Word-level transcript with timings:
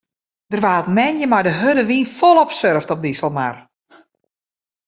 Der 0.51 0.61
waard 0.65 0.87
moandei 0.97 1.27
mei 1.31 1.43
de 1.45 1.53
hurde 1.59 1.83
wyn 1.89 2.11
folop 2.17 2.51
surft 2.59 2.93
op 2.93 3.01
de 3.01 3.09
Iselmar. 3.13 3.55